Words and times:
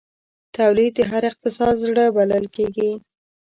تولید 0.57 0.91
د 0.95 0.99
هر 1.11 1.23
اقتصاد 1.31 1.73
زړه 1.85 2.03
بلل 2.15 2.45
کېږي. 2.55 2.91